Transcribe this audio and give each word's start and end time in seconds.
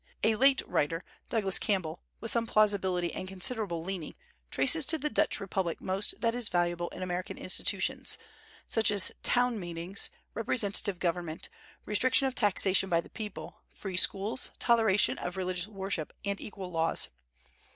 A 0.23 0.35
late 0.35 0.63
writer, 0.67 1.03
Douglas 1.29 1.59
Campbell, 1.59 2.01
with 2.19 2.31
some 2.31 2.47
plausibility 2.47 3.13
and 3.13 3.27
considerable 3.27 3.83
learning, 3.85 4.15
traces 4.49 4.83
to 4.87 4.97
the 4.97 5.11
Dutch 5.11 5.39
republic 5.39 5.79
most 5.79 6.21
that 6.21 6.33
is 6.33 6.49
valuable 6.49 6.89
in 6.89 7.03
American 7.03 7.37
institutions, 7.37 8.17
such 8.65 8.89
as 8.89 9.11
town 9.21 9.59
meetings, 9.59 10.09
representative 10.33 10.97
government, 10.97 11.49
restriction 11.85 12.25
of 12.27 12.33
taxation 12.33 12.89
by 12.89 12.99
the 12.99 13.11
people, 13.11 13.61
free 13.69 13.95
schools, 13.95 14.49
toleration 14.57 15.19
of 15.19 15.37
religious 15.37 15.67
worship, 15.67 16.13
and 16.25 16.41
equal 16.41 16.71
laws. 16.71 17.09